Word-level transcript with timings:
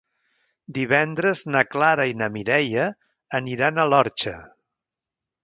Divendres 0.77 1.43
na 1.55 1.61
Clara 1.73 2.07
i 2.13 2.15
na 2.23 2.31
Mireia 2.39 2.87
aniran 3.41 3.79
a 3.79 3.87
l'Orxa. 3.93 4.35